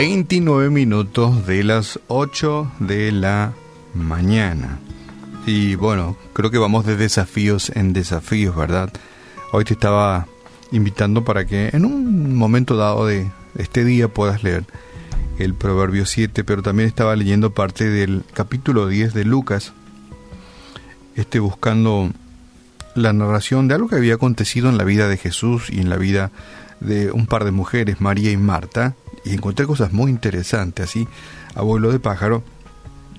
29 0.00 0.70
minutos 0.70 1.46
de 1.46 1.62
las 1.62 2.00
8 2.08 2.72
de 2.78 3.12
la 3.12 3.52
mañana. 3.92 4.78
Y 5.44 5.74
bueno, 5.74 6.16
creo 6.32 6.50
que 6.50 6.56
vamos 6.56 6.86
de 6.86 6.96
desafíos 6.96 7.70
en 7.74 7.92
desafíos, 7.92 8.56
¿verdad? 8.56 8.90
Hoy 9.52 9.64
te 9.64 9.74
estaba 9.74 10.26
invitando 10.72 11.22
para 11.22 11.46
que 11.46 11.68
en 11.74 11.84
un 11.84 12.34
momento 12.34 12.78
dado 12.78 13.04
de 13.04 13.30
este 13.58 13.84
día 13.84 14.08
puedas 14.08 14.42
leer 14.42 14.64
el 15.38 15.52
Proverbio 15.52 16.06
7, 16.06 16.44
pero 16.44 16.62
también 16.62 16.88
estaba 16.88 17.14
leyendo 17.14 17.50
parte 17.50 17.90
del 17.90 18.24
capítulo 18.32 18.86
10 18.88 19.12
de 19.12 19.26
Lucas, 19.26 19.74
este 21.14 21.40
buscando 21.40 22.10
la 22.94 23.12
narración 23.12 23.68
de 23.68 23.74
algo 23.74 23.88
que 23.88 23.96
había 23.96 24.14
acontecido 24.14 24.70
en 24.70 24.78
la 24.78 24.84
vida 24.84 25.08
de 25.08 25.18
Jesús 25.18 25.68
y 25.68 25.78
en 25.78 25.90
la 25.90 25.98
vida 25.98 26.30
de 26.80 27.12
un 27.12 27.26
par 27.26 27.44
de 27.44 27.50
mujeres, 27.50 28.00
María 28.00 28.30
y 28.32 28.38
Marta, 28.38 28.94
y 29.24 29.34
encontré 29.34 29.66
cosas 29.66 29.92
muy 29.92 30.10
interesantes, 30.10 30.88
así, 30.88 31.06
abuelo 31.54 31.92
de 31.92 32.00
pájaro, 32.00 32.42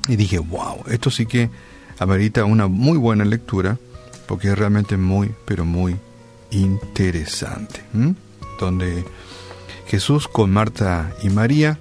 y 0.07 0.15
dije, 0.15 0.39
wow, 0.39 0.83
esto 0.87 1.11
sí 1.11 1.25
que 1.25 1.49
amerita 1.99 2.45
una 2.45 2.67
muy 2.67 2.97
buena 2.97 3.25
lectura, 3.25 3.77
porque 4.27 4.49
es 4.49 4.57
realmente 4.57 4.97
muy, 4.97 5.31
pero 5.45 5.65
muy 5.65 5.95
interesante. 6.49 7.81
Donde 8.59 9.05
Jesús 9.87 10.27
con 10.27 10.51
Marta 10.51 11.11
y 11.23 11.29
María 11.29 11.79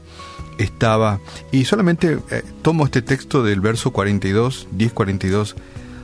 estaba, 0.58 1.20
y 1.52 1.64
solamente 1.64 2.18
eh, 2.30 2.42
tomo 2.62 2.84
este 2.84 3.02
texto 3.02 3.42
del 3.42 3.60
verso 3.60 3.92
42, 3.92 4.68
10-42, 4.76 5.54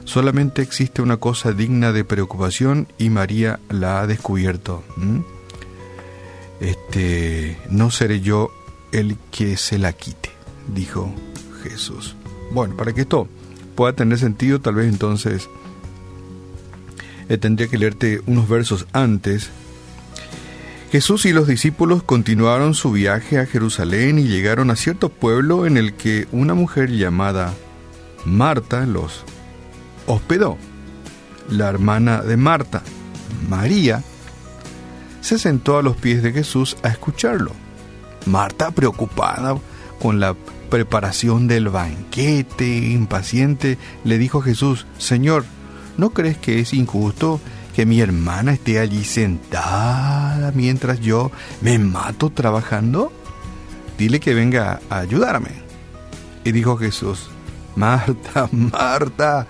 solamente 0.04 0.62
existe 0.62 1.02
una 1.02 1.18
cosa 1.18 1.52
digna 1.52 1.92
de 1.92 2.04
preocupación 2.04 2.88
y 2.96 3.10
María 3.10 3.60
la 3.68 4.00
ha 4.00 4.06
descubierto 4.06 4.82
este, 6.60 7.58
no 7.70 7.90
seré 7.90 8.20
yo 8.20 8.50
el 8.92 9.16
que 9.30 9.56
se 9.56 9.78
la 9.78 9.92
quite, 9.92 10.30
dijo 10.74 11.12
Jesús. 11.62 12.16
Bueno, 12.52 12.76
para 12.76 12.92
que 12.92 13.02
esto 13.02 13.28
pueda 13.74 13.92
tener 13.92 14.18
sentido, 14.18 14.60
tal 14.60 14.76
vez 14.76 14.88
entonces 14.88 15.48
eh, 17.28 17.38
tendría 17.38 17.68
que 17.68 17.78
leerte 17.78 18.22
unos 18.26 18.48
versos 18.48 18.86
antes. 18.92 19.50
Jesús 20.92 21.26
y 21.26 21.32
los 21.32 21.48
discípulos 21.48 22.02
continuaron 22.02 22.74
su 22.74 22.92
viaje 22.92 23.38
a 23.38 23.46
Jerusalén 23.46 24.18
y 24.18 24.28
llegaron 24.28 24.70
a 24.70 24.76
cierto 24.76 25.08
pueblo 25.08 25.66
en 25.66 25.76
el 25.76 25.94
que 25.94 26.28
una 26.30 26.54
mujer 26.54 26.90
llamada 26.90 27.52
Marta 28.24 28.86
los 28.86 29.24
hospedó. 30.06 30.56
La 31.50 31.68
hermana 31.68 32.22
de 32.22 32.36
Marta, 32.36 32.82
María, 33.48 34.02
se 35.26 35.40
sentó 35.40 35.76
a 35.76 35.82
los 35.82 35.96
pies 35.96 36.22
de 36.22 36.32
Jesús 36.32 36.76
a 36.84 36.88
escucharlo. 36.88 37.50
Marta, 38.26 38.70
preocupada 38.70 39.56
con 40.00 40.20
la 40.20 40.36
preparación 40.70 41.48
del 41.48 41.68
banquete, 41.68 42.76
impaciente, 42.92 43.76
le 44.04 44.18
dijo 44.18 44.38
a 44.38 44.44
Jesús, 44.44 44.86
Señor, 44.98 45.44
¿no 45.96 46.10
crees 46.10 46.38
que 46.38 46.60
es 46.60 46.72
injusto 46.72 47.40
que 47.74 47.86
mi 47.86 48.00
hermana 48.00 48.52
esté 48.52 48.78
allí 48.78 49.02
sentada 49.02 50.52
mientras 50.54 51.00
yo 51.00 51.32
me 51.60 51.76
mato 51.80 52.30
trabajando? 52.30 53.12
Dile 53.98 54.20
que 54.20 54.32
venga 54.32 54.80
a 54.88 54.98
ayudarme. 54.98 55.50
Y 56.44 56.52
dijo 56.52 56.76
Jesús, 56.76 57.30
Marta, 57.74 58.48
Marta, 58.52 59.48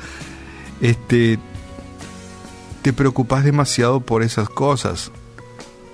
este, 0.80 1.38
te 2.80 2.94
preocupas 2.94 3.44
demasiado 3.44 4.00
por 4.00 4.22
esas 4.22 4.48
cosas 4.48 5.12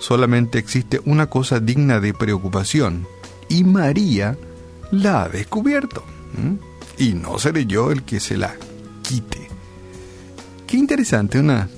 solamente 0.03 0.59
existe 0.59 1.01
una 1.05 1.29
cosa 1.29 1.61
digna 1.61 2.01
de 2.01 2.13
preocupación, 2.13 3.07
y 3.49 3.65
María 3.65 4.37
la 4.91 5.23
ha 5.23 5.29
descubierto. 5.29 6.03
Y 6.99 7.15
no 7.15 7.39
seré 7.39 7.67
yo 7.67 7.91
el 7.93 8.03
que 8.03 8.19
se 8.19 8.37
la 8.37 8.55
quite. 9.03 9.49
Qué 10.67 10.77
interesante, 10.77 11.39
una, 11.39 11.69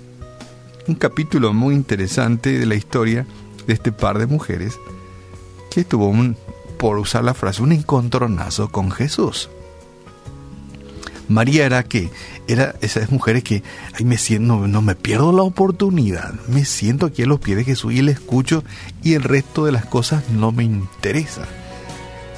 un 0.88 0.94
capítulo 0.94 1.52
muy 1.52 1.74
interesante 1.74 2.58
de 2.58 2.66
la 2.66 2.76
historia 2.76 3.26
de 3.66 3.74
este 3.74 3.92
par 3.92 4.18
de 4.18 4.26
mujeres 4.26 4.78
que 5.70 5.84
tuvo 5.84 6.08
un, 6.08 6.36
por 6.78 6.98
usar 6.98 7.24
la 7.24 7.34
frase, 7.34 7.62
un 7.62 7.72
encontronazo 7.72 8.70
con 8.70 8.90
Jesús. 8.90 9.50
María 11.28 11.66
era 11.66 11.82
que 11.82 12.10
era 12.46 12.74
esas 12.80 13.10
mujeres 13.10 13.42
que 13.42 13.62
ay, 13.94 14.04
me 14.04 14.18
siento, 14.18 14.66
no, 14.66 14.82
me 14.82 14.94
pierdo 14.94 15.32
la 15.32 15.42
oportunidad, 15.42 16.34
me 16.48 16.64
siento 16.64 17.06
aquí 17.06 17.22
a 17.22 17.26
los 17.26 17.40
pies 17.40 17.56
de 17.56 17.64
Jesús 17.64 17.92
y 17.92 18.02
le 18.02 18.12
escucho 18.12 18.64
y 19.02 19.14
el 19.14 19.22
resto 19.22 19.64
de 19.64 19.72
las 19.72 19.86
cosas 19.86 20.28
no 20.30 20.52
me 20.52 20.64
interesa. 20.64 21.42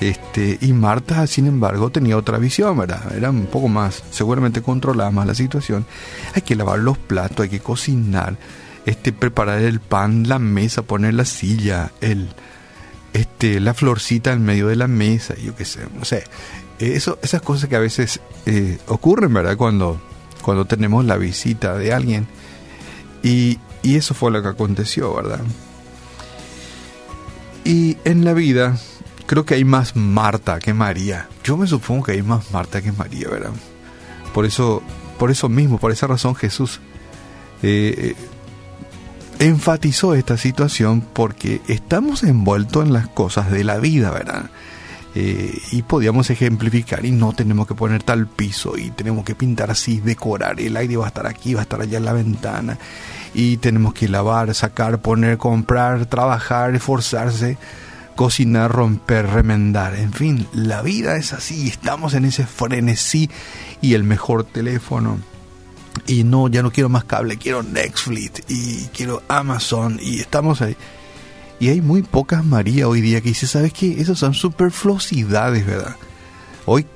Este, 0.01 0.59
y 0.61 0.73
Marta, 0.75 1.27
sin 1.27 1.47
embargo, 1.47 1.91
tenía 1.91 2.19
otra 2.19 2.39
visión, 2.39 2.77
¿verdad? 2.77 3.17
Era 3.17 3.31
un 3.31 3.47
poco 3.47 3.69
más, 3.69 4.03
seguramente 4.11 4.61
controlaba 4.61 5.11
más 5.11 5.27
la 5.27 5.35
situación. 5.35 5.87
Hay 6.35 6.43
que 6.43 6.55
lavar 6.55 6.81
los 6.81 6.99
platos, 6.99 7.45
hay 7.45 7.49
que 7.49 7.61
cocinar, 7.61 8.37
este, 8.85 9.13
preparar 9.13 9.63
el 9.63 9.81
pan, 9.81 10.29
la 10.29 10.39
mesa, 10.39 10.83
poner 10.83 11.15
la 11.15 11.25
silla, 11.25 11.93
el, 12.03 12.29
este, 13.17 13.61
la 13.61 13.73
florcita 13.73 14.33
en 14.35 14.45
medio 14.45 14.69
de 14.69 14.77
la 14.77 14.89
mesa, 14.89 15.35
yo 15.37 15.57
qué 15.57 15.65
sé, 15.65 15.81
no 15.97 16.05
sé. 16.05 16.25
Eso, 16.79 17.19
esas 17.23 17.41
cosas 17.41 17.71
que 17.71 17.77
a 17.77 17.81
veces 17.81 18.21
eh, 18.45 18.79
ocurren, 18.89 19.33
¿verdad? 19.33 19.57
Cuando, 19.57 19.99
cuando 20.43 20.67
tenemos 20.67 21.03
la 21.07 21.17
visita 21.17 21.79
de 21.79 21.95
alguien. 21.95 22.27
Y, 23.23 23.59
y 23.83 23.97
eso 23.97 24.13
fue 24.13 24.31
lo 24.31 24.43
que 24.43 24.49
aconteció, 24.49 25.15
¿verdad? 25.15 25.41
Y 27.65 27.97
en 28.05 28.23
la 28.23 28.35
vida 28.35 28.79
creo 29.25 29.47
que 29.47 29.55
hay 29.55 29.65
más 29.65 29.97
Marta 29.97 30.59
que 30.59 30.75
María. 30.75 31.27
Yo 31.43 31.57
me 31.57 31.67
supongo 31.67 32.05
que 32.05 32.13
hay 32.13 32.23
más 32.23 32.51
Marta 32.53 32.83
que 32.83 32.93
María, 32.93 33.31
¿verdad? 33.31 33.53
Por 34.35 34.45
eso, 34.45 34.83
por 35.19 35.31
eso 35.31 35.49
mismo, 35.49 35.79
por 35.79 35.91
esa 35.91 36.07
razón 36.07 36.35
Jesús 36.35 36.81
eh, 37.63 38.15
enfatizó 39.39 40.15
esta 40.15 40.37
situación 40.37 41.01
porque 41.01 41.61
estamos 41.69 42.23
envueltos 42.23 42.85
en 42.85 42.93
las 42.93 43.09
cosas 43.09 43.51
de 43.51 43.65
la 43.65 43.79
vida, 43.79 44.11
¿verdad? 44.11 44.51
Eh, 45.15 45.59
y 45.73 45.83
podíamos 45.83 46.29
ejemplificar 46.29 47.07
y 47.07 47.11
no 47.11 47.33
tenemos 47.33 47.67
que 47.67 47.75
poner 47.75 48.03
tal 48.03 48.27
piso 48.27 48.77
y 48.77 48.91
tenemos 48.91 49.25
que 49.25 49.35
pintar 49.35 49.71
así, 49.71 50.01
decorar, 50.01 50.61
el 50.61 50.77
aire 50.77 50.99
va 50.99 51.07
a 51.07 51.09
estar 51.09 51.27
aquí, 51.27 51.55
va 51.55 51.61
a 51.61 51.63
estar 51.63 51.81
allá 51.81 51.97
en 51.97 52.05
la 52.05 52.13
ventana 52.13 52.79
y 53.33 53.57
tenemos 53.57 53.95
que 53.95 54.09
lavar, 54.09 54.55
sacar, 54.55 54.99
poner, 55.01 55.39
comprar, 55.39 56.05
trabajar, 56.05 56.75
esforzarse, 56.75 57.57
cocinar, 58.15 58.71
romper, 58.71 59.27
remendar, 59.27 59.95
en 59.95 60.13
fin, 60.13 60.47
la 60.53 60.83
vida 60.83 61.17
es 61.17 61.33
así, 61.33 61.67
estamos 61.67 62.13
en 62.13 62.27
ese 62.27 62.47
frenesí 62.47 63.31
y 63.81 63.95
el 63.95 64.05
mejor 64.05 64.45
teléfono 64.45 65.19
y 66.07 66.25
no, 66.25 66.49
ya 66.49 66.63
no 66.63 66.73
quiero 66.73 66.89
más 66.89 67.05
cable, 67.05 67.37
quiero 67.37 67.63
Netflix 67.63 68.43
y 68.49 68.87
quiero 68.95 69.23
Amazon 69.29 69.99
y 70.01 70.21
estamos 70.21 70.63
ahí. 70.63 70.77
Y 71.59 71.69
hay 71.69 71.81
muy 71.81 72.03
pocas 72.03 72.45
María 72.45 72.87
hoy 72.89 73.01
día 73.01 73.21
que 73.21 73.31
dice, 73.31 73.47
¿sabes 73.47 73.73
qué? 73.73 74.01
Esas 74.01 74.19
son 74.19 74.35
superfluosidades, 74.35 75.67
¿verdad? 75.67 75.97
Hoy 76.67 76.87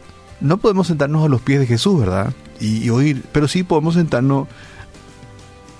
no 0.40 0.58
podemos 0.58 0.88
sentarnos 0.88 1.24
a 1.24 1.28
los 1.28 1.40
pies 1.40 1.60
de 1.60 1.66
Jesús, 1.66 2.00
¿verdad? 2.00 2.32
Y, 2.60 2.90
oír, 2.90 3.24
pero 3.32 3.48
sí 3.48 3.62
podemos 3.62 3.94
sentarnos 3.94 4.48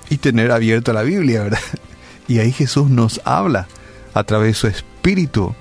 y 0.08 0.16
tener 0.16 0.50
abierta 0.50 0.92
la 0.92 1.02
Biblia, 1.02 1.42
¿verdad? 1.44 1.60
Y 2.28 2.38
ahí 2.38 2.52
Jesús 2.52 2.88
nos 2.88 3.20
habla 3.24 3.66
a 4.14 4.22
través 4.22 4.50
de 4.50 4.54
su 4.54 4.66
Espíritu. 4.68 5.52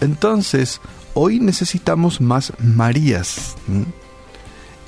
Entonces, 0.00 0.80
hoy 1.14 1.40
necesitamos 1.40 2.20
más 2.20 2.52
Marías. 2.60 3.56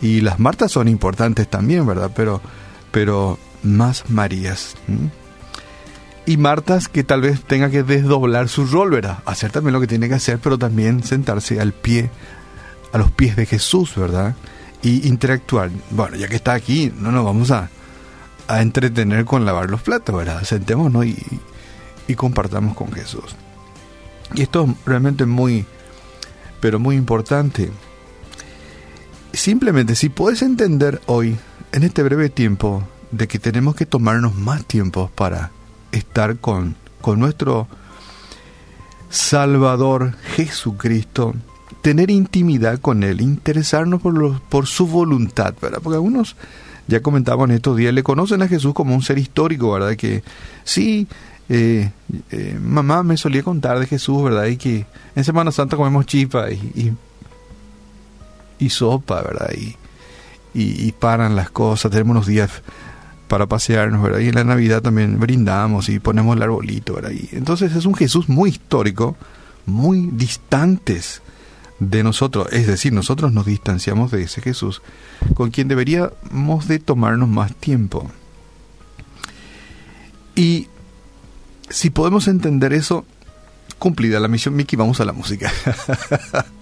Y 0.00 0.20
las 0.22 0.38
Martas 0.38 0.72
son 0.72 0.88
importantes 0.88 1.48
también, 1.48 1.86
¿verdad? 1.86 2.10
Pero, 2.14 2.40
pero 2.90 3.38
más 3.62 4.08
Marías 4.08 4.76
y 6.30 6.36
Martas 6.36 6.88
que 6.88 7.02
tal 7.02 7.22
vez 7.22 7.42
tenga 7.42 7.70
que 7.70 7.82
desdoblar 7.82 8.48
su 8.48 8.64
rol, 8.66 8.90
¿verdad? 8.90 9.18
Hacer 9.26 9.50
también 9.50 9.72
lo 9.72 9.80
que 9.80 9.86
tiene 9.86 10.08
que 10.08 10.14
hacer, 10.14 10.38
pero 10.38 10.58
también 10.58 11.02
sentarse 11.02 11.60
al 11.60 11.72
pie, 11.72 12.10
a 12.92 12.98
los 12.98 13.10
pies 13.10 13.34
de 13.34 13.46
Jesús, 13.46 13.96
¿verdad? 13.96 14.36
Y 14.82 15.08
interactuar. 15.08 15.70
Bueno, 15.90 16.16
ya 16.16 16.28
que 16.28 16.36
está 16.36 16.52
aquí, 16.52 16.92
no 16.96 17.10
nos 17.10 17.24
vamos 17.24 17.50
a, 17.50 17.68
a 18.48 18.62
entretener 18.62 19.24
con 19.24 19.44
lavar 19.44 19.70
los 19.70 19.82
platos, 19.82 20.14
¿verdad? 20.14 20.44
Sentémonos 20.44 21.04
y, 21.06 21.16
y 22.06 22.14
compartamos 22.14 22.76
con 22.76 22.92
Jesús. 22.92 23.34
Y 24.34 24.42
esto 24.42 24.64
es 24.64 24.86
realmente 24.86 25.26
muy, 25.26 25.66
pero 26.60 26.78
muy 26.78 26.94
importante. 26.94 27.70
Simplemente, 29.40 29.94
si 29.96 30.10
puedes 30.10 30.42
entender 30.42 31.00
hoy, 31.06 31.34
en 31.72 31.82
este 31.82 32.02
breve 32.02 32.28
tiempo, 32.28 32.86
de 33.10 33.26
que 33.26 33.38
tenemos 33.38 33.74
que 33.74 33.86
tomarnos 33.86 34.34
más 34.34 34.66
tiempo 34.66 35.10
para 35.14 35.50
estar 35.92 36.36
con, 36.36 36.76
con 37.00 37.18
nuestro 37.18 37.66
Salvador 39.08 40.14
Jesucristo, 40.36 41.32
tener 41.80 42.10
intimidad 42.10 42.80
con 42.80 43.02
Él, 43.02 43.22
interesarnos 43.22 44.02
por, 44.02 44.42
por 44.42 44.66
su 44.66 44.86
voluntad, 44.86 45.54
¿verdad? 45.58 45.80
Porque 45.82 45.96
algunos, 45.96 46.36
ya 46.86 47.00
comentábamos 47.00 47.48
en 47.48 47.56
estos 47.56 47.78
días, 47.78 47.94
le 47.94 48.02
conocen 48.02 48.42
a 48.42 48.46
Jesús 48.46 48.74
como 48.74 48.94
un 48.94 49.00
ser 49.00 49.16
histórico, 49.16 49.72
¿verdad? 49.72 49.96
Que 49.96 50.22
sí, 50.64 51.08
eh, 51.48 51.90
eh, 52.30 52.58
mamá 52.62 53.02
me 53.02 53.16
solía 53.16 53.42
contar 53.42 53.78
de 53.78 53.86
Jesús, 53.86 54.22
¿verdad? 54.22 54.44
Y 54.48 54.58
que 54.58 54.84
en 55.16 55.24
Semana 55.24 55.50
Santa 55.50 55.78
comemos 55.78 56.04
chipa 56.04 56.50
y, 56.50 56.92
sopa, 58.68 59.22
¿verdad? 59.22 59.50
Y, 59.56 59.76
y, 60.52 60.92
paran 60.92 61.36
las 61.36 61.50
cosas, 61.50 61.90
tenemos 61.90 62.10
unos 62.10 62.26
días 62.26 62.50
para 63.28 63.46
pasearnos, 63.46 64.02
¿verdad? 64.02 64.18
Y 64.18 64.28
en 64.28 64.34
la 64.34 64.44
Navidad 64.44 64.82
también 64.82 65.18
brindamos 65.18 65.88
y 65.88 66.00
ponemos 66.00 66.36
el 66.36 66.42
arbolito, 66.42 66.94
¿verdad? 66.94 67.12
Y 67.12 67.28
entonces 67.32 67.74
es 67.74 67.86
un 67.86 67.94
Jesús 67.94 68.28
muy 68.28 68.50
histórico, 68.50 69.16
muy 69.66 70.10
distantes 70.12 71.22
de 71.78 72.02
nosotros, 72.02 72.48
es 72.52 72.66
decir, 72.66 72.92
nosotros 72.92 73.32
nos 73.32 73.46
distanciamos 73.46 74.10
de 74.10 74.22
ese 74.22 74.42
Jesús 74.42 74.82
con 75.34 75.50
quien 75.50 75.66
deberíamos 75.66 76.68
de 76.68 76.78
tomarnos 76.78 77.28
más 77.28 77.54
tiempo. 77.54 78.10
Y 80.34 80.68
si 81.70 81.90
podemos 81.90 82.28
entender 82.28 82.72
eso, 82.72 83.04
cumplida 83.78 84.20
la 84.20 84.28
misión, 84.28 84.54
Mickey, 84.56 84.76
vamos 84.76 85.00
a 85.00 85.04
la 85.04 85.12
música. 85.12 85.50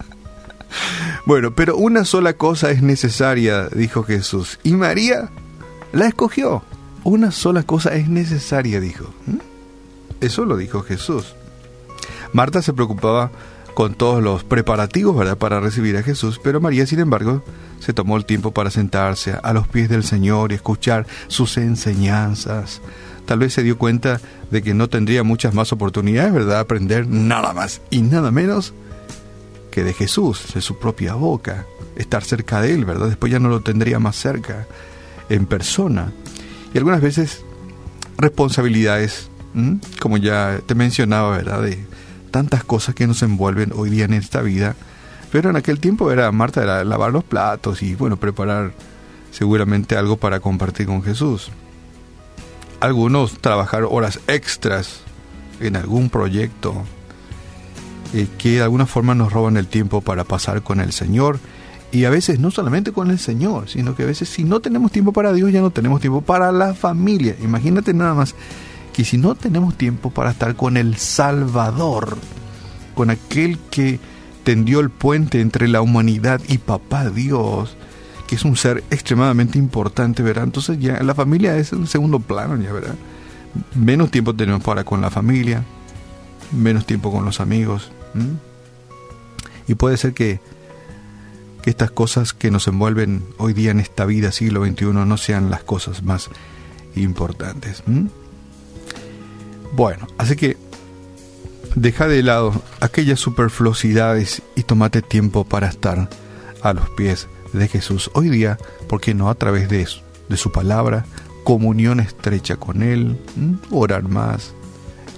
bueno, 1.29 1.51
pero 1.51 1.77
una 1.77 2.05
sola 2.05 2.33
cosa 2.33 2.71
es 2.71 2.81
necesaria, 2.81 3.67
dijo 3.67 4.01
Jesús, 4.01 4.59
y 4.63 4.71
María 4.71 5.29
la 5.93 6.07
escogió. 6.07 6.63
Una 7.03 7.29
sola 7.29 7.61
cosa 7.61 7.93
es 7.93 8.09
necesaria, 8.09 8.79
dijo. 8.79 9.13
¿Mm? 9.27 9.35
Eso 10.21 10.45
lo 10.45 10.57
dijo 10.57 10.81
Jesús. 10.81 11.35
Marta 12.33 12.63
se 12.63 12.73
preocupaba 12.73 13.29
con 13.75 13.93
todos 13.93 14.23
los 14.23 14.43
preparativos 14.43 15.15
¿verdad? 15.15 15.37
para 15.37 15.59
recibir 15.59 15.97
a 15.97 16.01
Jesús, 16.01 16.41
pero 16.43 16.61
María, 16.61 16.87
sin 16.87 16.97
embargo, 16.97 17.43
se 17.79 17.93
tomó 17.93 18.17
el 18.17 18.25
tiempo 18.25 18.49
para 18.51 18.71
sentarse 18.71 19.37
a 19.43 19.53
los 19.53 19.67
pies 19.67 19.87
del 19.87 20.03
Señor 20.03 20.51
y 20.51 20.55
escuchar 20.55 21.05
sus 21.27 21.57
enseñanzas. 21.57 22.81
Tal 23.27 23.37
vez 23.37 23.53
se 23.53 23.61
dio 23.61 23.77
cuenta 23.77 24.19
de 24.49 24.63
que 24.63 24.73
no 24.73 24.89
tendría 24.89 25.21
muchas 25.21 25.53
más 25.53 25.71
oportunidades, 25.73 26.33
¿verdad?, 26.33 26.57
aprender 26.57 27.05
nada 27.07 27.53
más 27.53 27.81
y 27.91 28.01
nada 28.01 28.31
menos 28.31 28.73
que 29.69 29.83
de 29.83 29.93
Jesús, 29.93 30.53
de 30.53 30.61
su 30.61 30.77
propia 30.77 31.15
boca, 31.15 31.65
estar 31.95 32.23
cerca 32.23 32.61
de 32.61 32.73
Él, 32.73 32.85
¿verdad? 32.85 33.07
Después 33.07 33.31
ya 33.31 33.39
no 33.39 33.49
lo 33.49 33.61
tendría 33.61 33.99
más 33.99 34.15
cerca, 34.15 34.67
en 35.29 35.45
persona. 35.45 36.11
Y 36.73 36.77
algunas 36.77 37.01
veces 37.01 37.43
responsabilidades, 38.17 39.29
como 39.99 40.17
ya 40.17 40.59
te 40.65 40.75
mencionaba, 40.75 41.37
¿verdad?, 41.37 41.61
de 41.61 41.79
tantas 42.31 42.63
cosas 42.63 42.95
que 42.95 43.07
nos 43.07 43.21
envuelven 43.23 43.71
hoy 43.75 43.89
día 43.89 44.05
en 44.05 44.13
esta 44.13 44.41
vida. 44.41 44.75
Pero 45.31 45.49
en 45.49 45.55
aquel 45.55 45.79
tiempo 45.79 46.11
era 46.11 46.31
Marta 46.31 46.63
era 46.63 46.83
lavar 46.83 47.11
los 47.11 47.23
platos 47.23 47.83
y 47.83 47.95
bueno, 47.95 48.17
preparar 48.17 48.73
seguramente 49.31 49.95
algo 49.95 50.17
para 50.17 50.39
compartir 50.39 50.87
con 50.87 51.03
Jesús. 51.03 51.51
Algunos 52.79 53.39
trabajar 53.39 53.83
horas 53.83 54.19
extras 54.27 55.01
en 55.59 55.75
algún 55.75 56.09
proyecto 56.09 56.83
eh, 58.13 58.27
que 58.37 58.51
de 58.53 58.61
alguna 58.61 58.85
forma 58.85 59.15
nos 59.15 59.31
roban 59.31 59.57
el 59.57 59.67
tiempo 59.67 60.01
para 60.01 60.23
pasar 60.23 60.61
con 60.63 60.79
el 60.79 60.91
Señor. 60.91 61.39
Y 61.91 62.05
a 62.05 62.11
veces 62.11 62.39
no 62.39 62.51
solamente 62.51 62.91
con 62.91 63.09
el 63.09 63.17
Señor, 63.17 63.67
sino 63.67 63.95
que 63.95 64.03
a 64.03 64.05
veces 64.05 64.29
si 64.29 64.43
no 64.43 64.59
tenemos 64.59 64.91
tiempo 64.91 65.11
para 65.11 65.33
Dios, 65.33 65.51
ya 65.51 65.61
no 65.61 65.71
tenemos 65.71 66.01
tiempo 66.01 66.21
para 66.21 66.51
la 66.51 66.75
familia. 66.75 67.35
Imagínate 67.41 67.95
nada 67.95 68.13
más 68.13 68.35
y 68.99 69.05
si 69.05 69.17
no 69.17 69.33
tenemos 69.33 69.75
tiempo 69.77 70.09
para 70.09 70.31
estar 70.31 70.57
con 70.57 70.75
el 70.75 70.97
Salvador, 70.97 72.17
con 72.95 73.09
aquel 73.09 73.57
que 73.71 73.97
tendió 74.43 74.81
el 74.81 74.89
puente 74.89 75.39
entre 75.39 75.69
la 75.69 75.81
humanidad 75.81 76.41
y 76.49 76.57
Papá 76.57 77.09
Dios, 77.09 77.77
que 78.27 78.35
es 78.35 78.43
un 78.43 78.57
ser 78.57 78.83
extremadamente 78.91 79.57
importante, 79.57 80.21
¿verdad? 80.21 80.43
Entonces 80.43 80.79
ya 80.79 81.01
la 81.01 81.15
familia 81.15 81.55
es 81.55 81.71
un 81.71 81.87
segundo 81.87 82.19
plano, 82.19 82.61
ya, 82.61 82.73
¿verdad? 82.73 82.95
Menos 83.73 84.11
tiempo 84.11 84.35
tenemos 84.35 84.61
para 84.63 84.83
con 84.83 84.99
la 84.99 85.09
familia, 85.09 85.63
menos 86.51 86.85
tiempo 86.85 87.09
con 87.09 87.23
los 87.23 87.39
amigos. 87.39 87.93
Y 89.67 89.75
puede 89.75 89.97
ser 89.97 90.13
que, 90.13 90.39
que 91.61 91.69
estas 91.69 91.91
cosas 91.91 92.33
que 92.33 92.51
nos 92.51 92.67
envuelven 92.67 93.23
hoy 93.37 93.53
día 93.53 93.71
en 93.71 93.79
esta 93.79 94.05
vida, 94.05 94.31
siglo 94.31 94.65
XXI, 94.65 94.85
no 94.85 95.17
sean 95.17 95.49
las 95.49 95.63
cosas 95.63 96.03
más 96.03 96.29
importantes. 96.95 97.83
Bueno, 99.73 100.07
así 100.17 100.35
que 100.35 100.57
deja 101.75 102.07
de 102.07 102.23
lado 102.23 102.53
aquellas 102.79 103.19
superfluosidades 103.19 104.41
y 104.55 104.63
tómate 104.63 105.01
tiempo 105.01 105.43
para 105.43 105.67
estar 105.67 106.09
a 106.61 106.73
los 106.73 106.89
pies 106.91 107.27
de 107.53 107.67
Jesús 107.67 108.11
hoy 108.13 108.29
día, 108.29 108.57
porque 108.87 109.13
no 109.13 109.29
a 109.29 109.35
través 109.35 109.69
de, 109.69 109.81
eso, 109.81 110.01
de 110.27 110.37
su 110.37 110.51
palabra, 110.51 111.05
comunión 111.43 111.99
estrecha 111.99 112.57
con 112.57 112.83
Él, 112.83 113.19
orar 113.71 114.03
más, 114.03 114.53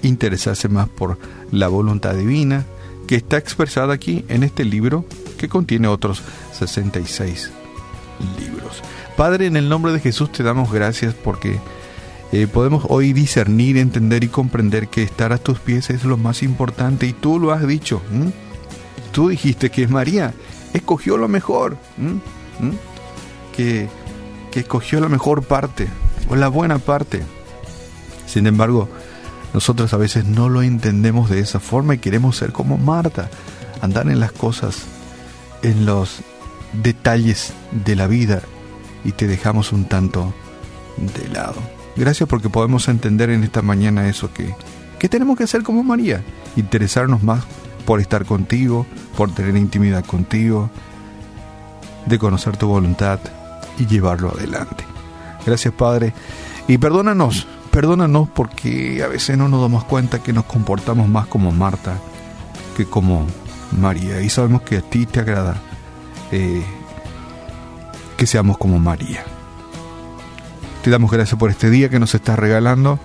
interesarse 0.02 0.70
más 0.70 0.88
por 0.90 1.18
la 1.52 1.68
voluntad 1.68 2.16
divina, 2.16 2.66
que 3.12 3.18
está 3.18 3.36
expresada 3.36 3.94
aquí 3.94 4.24
en 4.30 4.42
este 4.42 4.64
libro 4.64 5.04
que 5.38 5.50
contiene 5.50 5.90
otros 5.90 6.24
66 6.54 7.52
libros. 8.40 8.82
Padre, 9.18 9.48
en 9.48 9.58
el 9.58 9.68
nombre 9.68 9.92
de 9.92 10.00
Jesús 10.00 10.32
te 10.32 10.44
damos 10.44 10.72
gracias 10.72 11.14
porque 11.14 11.60
eh, 12.32 12.48
podemos 12.48 12.86
hoy 12.88 13.12
discernir, 13.12 13.76
entender 13.76 14.24
y 14.24 14.30
comprender 14.30 14.88
que 14.88 15.04
estar 15.04 15.34
a 15.34 15.40
tus 15.40 15.60
pies 15.60 15.90
es 15.90 16.06
lo 16.06 16.16
más 16.16 16.42
importante 16.42 17.06
y 17.06 17.12
tú 17.12 17.38
lo 17.38 17.52
has 17.52 17.68
dicho. 17.68 18.02
Tú 19.12 19.28
dijiste 19.28 19.70
que 19.72 19.90
María 19.90 20.34
escogió 20.74 21.18
lo 21.18 21.28
mejor, 21.28 21.76
que, 23.54 23.90
que 24.52 24.60
escogió 24.62 25.02
la 25.02 25.10
mejor 25.10 25.44
parte 25.44 25.90
o 26.30 26.38
la 26.38 26.48
buena 26.48 26.80
parte. 26.80 27.24
Sin 28.26 28.48
embargo, 28.48 28.88
nosotros 29.54 29.94
a 29.94 29.98
veces 29.98 30.26
no 30.26 30.50
lo 30.50 30.62
entendemos 30.62 31.30
de 31.30 31.40
esa 31.40 31.60
forma 31.60 31.96
y 31.96 32.00
queremos 32.00 32.38
ser 32.38 32.52
como 32.52 32.78
Marta, 32.78 33.30
andar 33.82 34.08
en 34.10 34.20
las 34.20 34.32
cosas, 34.32 34.84
en 35.62 35.86
los 35.86 36.22
detalles 36.74 37.54
de 37.72 37.96
la 37.96 38.08
vida 38.08 38.42
y 39.04 39.12
te 39.12 39.28
dejamos 39.28 39.74
un 39.74 39.86
tanto 39.86 40.34
de 40.98 41.28
lado. 41.30 41.62
Gracias 41.96 42.30
porque 42.30 42.50
podemos 42.50 42.88
entender 42.88 43.30
en 43.30 43.44
esta 43.44 43.62
mañana 43.62 44.08
eso 44.08 44.34
que, 44.34 44.56
que 45.00 45.10
tenemos 45.10 45.38
que 45.38 45.44
hacer 45.44 45.64
como 45.64 45.84
María, 45.84 46.24
interesarnos 46.56 47.24
más 47.24 47.44
por 47.86 48.00
estar 48.00 48.26
contigo, 48.26 48.86
por 49.18 49.34
tener 49.34 49.58
intimidad 49.58 50.06
contigo, 50.06 50.70
de 52.06 52.18
conocer 52.18 52.58
tu 52.58 52.68
voluntad 52.68 53.20
y 53.78 53.86
llevarlo 53.86 54.32
adelante. 54.32 54.86
Gracias 55.46 55.74
Padre 55.74 56.14
y 56.68 56.78
perdónanos, 56.78 57.48
perdónanos 57.72 58.30
porque 58.30 59.02
a 59.04 59.08
veces 59.08 59.38
no 59.38 59.48
nos 59.48 59.62
damos 59.62 59.84
cuenta 59.86 60.22
que 60.22 60.34
nos 60.34 60.46
comportamos 60.46 61.08
más 61.08 61.28
como 61.28 61.52
Marta 61.52 61.98
que 62.76 62.86
como 62.86 63.26
María 63.72 64.22
y 64.22 64.30
sabemos 64.30 64.62
que 64.62 64.78
a 64.78 64.82
ti 64.82 65.06
te 65.06 65.22
agrada 65.22 65.56
eh, 66.32 66.64
que 68.18 68.28
seamos 68.28 68.58
como 68.58 68.80
María. 68.80 69.24
Te 70.84 70.90
damos 70.90 71.12
gracias 71.12 71.40
por 71.40 71.50
este 71.50 71.70
día 71.70 71.90
que 71.90 72.00
nos 72.00 72.16
estás 72.16 72.38
regalando. 72.38 73.00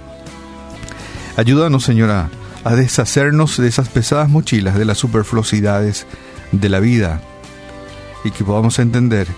Ayúdanos, 1.37 1.85
Señora, 1.85 2.31
a 2.65 2.75
deshacernos 2.75 3.59
de 3.59 3.69
esas 3.69 3.89
pesadas 3.89 4.29
mochilas, 4.29 4.77
de 4.77 4.85
las 4.85 4.99
superfluosidades 4.99 6.07
de 6.53 6.69
la 6.69 6.81
vida 6.81 7.21
y 8.25 8.31
que 8.31 8.45
podamos 8.45 8.79
entender 8.79 9.29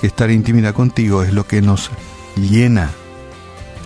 que 0.00 0.06
estar 0.06 0.30
intimidad 0.30 0.74
contigo 0.74 1.22
es 1.22 1.32
lo 1.32 1.46
que 1.46 1.60
nos 1.60 1.90
llena, 2.36 2.90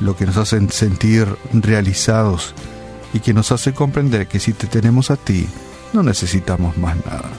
lo 0.00 0.16
que 0.16 0.26
nos 0.26 0.36
hace 0.36 0.68
sentir 0.68 1.26
realizados 1.52 2.54
y 3.12 3.20
que 3.20 3.34
nos 3.34 3.52
hace 3.52 3.72
comprender 3.72 4.26
que 4.26 4.40
si 4.40 4.52
te 4.52 4.66
tenemos 4.66 5.10
a 5.10 5.16
ti, 5.16 5.48
no 5.92 6.02
necesitamos 6.02 6.76
más 6.76 6.96
nada. 7.04 7.30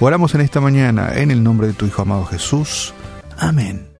Oramos 0.00 0.34
en 0.34 0.40
esta 0.40 0.60
mañana 0.60 1.14
en 1.16 1.30
el 1.30 1.42
nombre 1.42 1.66
de 1.66 1.72
tu 1.74 1.86
Hijo 1.86 2.02
amado 2.02 2.24
Jesús. 2.24 2.94
Amén. 3.36 3.86